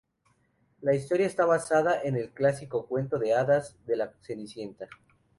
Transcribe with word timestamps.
La 0.81 0.95
historia 0.95 1.27
está 1.27 1.45
basada 1.45 2.01
en 2.01 2.15
el 2.15 2.31
clásico 2.31 2.87
cuento 2.87 3.19
de 3.19 3.35
hadas 3.35 3.77
de 3.85 3.97
La 3.97 4.11
Cenicienta. 4.23 4.87